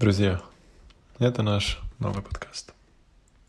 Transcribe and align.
Друзья, 0.00 0.40
это 1.18 1.42
наш 1.42 1.78
новый 1.98 2.22
подкаст. 2.22 2.72